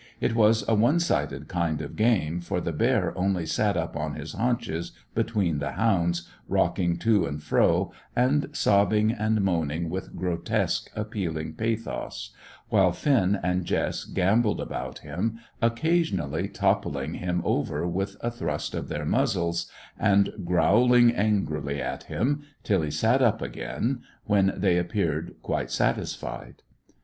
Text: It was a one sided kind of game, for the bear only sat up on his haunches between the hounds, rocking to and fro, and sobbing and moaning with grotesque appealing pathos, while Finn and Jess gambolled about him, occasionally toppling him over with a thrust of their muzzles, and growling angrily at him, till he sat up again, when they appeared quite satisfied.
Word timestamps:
It 0.19 0.33
was 0.33 0.67
a 0.67 0.73
one 0.73 0.99
sided 0.99 1.47
kind 1.47 1.79
of 1.79 1.95
game, 1.95 2.39
for 2.41 2.59
the 2.59 2.71
bear 2.73 3.15
only 3.15 3.45
sat 3.45 3.77
up 3.77 3.95
on 3.95 4.15
his 4.15 4.33
haunches 4.33 4.93
between 5.13 5.59
the 5.59 5.73
hounds, 5.73 6.27
rocking 6.47 6.97
to 7.01 7.27
and 7.27 7.39
fro, 7.43 7.91
and 8.15 8.47
sobbing 8.51 9.11
and 9.11 9.41
moaning 9.41 9.91
with 9.91 10.15
grotesque 10.15 10.89
appealing 10.95 11.53
pathos, 11.53 12.31
while 12.69 12.91
Finn 12.91 13.39
and 13.43 13.63
Jess 13.63 14.05
gambolled 14.05 14.59
about 14.59 14.97
him, 15.05 15.37
occasionally 15.61 16.47
toppling 16.47 17.13
him 17.13 17.39
over 17.45 17.87
with 17.87 18.17
a 18.21 18.31
thrust 18.31 18.73
of 18.73 18.89
their 18.89 19.05
muzzles, 19.05 19.69
and 19.99 20.33
growling 20.43 21.11
angrily 21.13 21.79
at 21.79 22.05
him, 22.05 22.41
till 22.63 22.81
he 22.81 22.89
sat 22.89 23.21
up 23.21 23.39
again, 23.39 24.01
when 24.25 24.51
they 24.57 24.79
appeared 24.79 25.35
quite 25.43 25.69
satisfied. 25.69 26.63